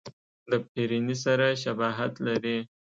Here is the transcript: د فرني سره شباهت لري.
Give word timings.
د 0.49 0.51
فرني 0.73 1.15
سره 1.23 1.47
شباهت 1.63 2.13
لري. 2.27 2.57